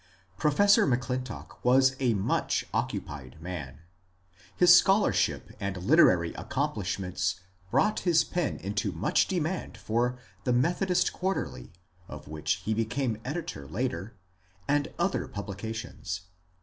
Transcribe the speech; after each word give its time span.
Professor 0.35 0.87
M'Clintock 0.87 1.63
was 1.63 1.95
a 1.99 2.15
much 2.15 2.65
occupied 2.73 3.39
man. 3.39 3.81
His 4.55 4.75
schol 4.75 5.03
arship 5.03 5.53
and 5.59 5.77
literary 5.77 6.33
accomplishments 6.33 7.39
brought 7.69 7.99
his 7.99 8.23
pen 8.23 8.57
into 8.57 8.91
much 8.91 9.27
demand 9.27 9.77
for 9.77 10.17
the" 10.43 10.53
Methodist 10.63 11.13
Quarterly," 11.13 11.71
of 12.07 12.27
which 12.27 12.63
he 12.65 12.73
became 12.73 13.21
editor 13.23 13.67
later, 13.67 14.15
and 14.67 14.91
other 14.97 15.27
publications. 15.27 16.21